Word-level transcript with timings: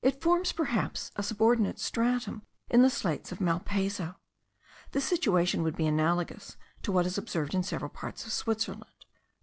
It 0.00 0.22
forms 0.22 0.52
perhaps 0.52 1.10
a 1.16 1.22
subordinate 1.22 1.78
stratum 1.78 2.46
in 2.70 2.80
the 2.80 2.88
slates 2.88 3.30
of 3.30 3.42
Malpaso. 3.42 4.14
This 4.92 5.04
situation 5.04 5.62
would 5.64 5.76
be 5.76 5.86
analogous 5.86 6.56
to 6.80 6.90
what 6.92 7.04
is 7.04 7.18
observed 7.18 7.54
in 7.54 7.62
several 7.62 7.90
parts 7.90 8.24
of 8.24 8.32
Switzerland. 8.32 9.04